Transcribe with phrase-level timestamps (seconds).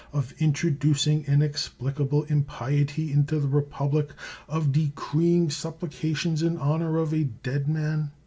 [0.13, 4.11] of introducing inex plicable impiety into the republic?
[4.47, 8.09] of decreeing supplications in honor of a dead man?